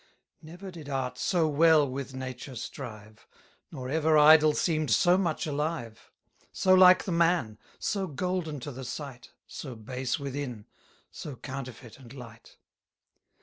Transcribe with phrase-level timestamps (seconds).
[0.41, 3.27] Never did art so well with nature strive;
[3.71, 6.09] Nor ever idol seem'd so much alive:
[6.51, 10.65] So like the man; so golden to the sight, So base within,
[11.11, 12.57] so counterfeit and light.